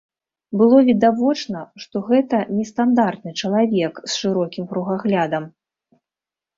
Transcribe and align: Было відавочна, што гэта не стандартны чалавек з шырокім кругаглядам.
Было 0.61 0.79
відавочна, 0.87 1.59
што 1.83 2.01
гэта 2.09 2.41
не 2.57 2.65
стандартны 2.71 3.37
чалавек 3.41 3.93
з 4.11 4.19
шырокім 4.19 4.63
кругаглядам. 4.75 5.43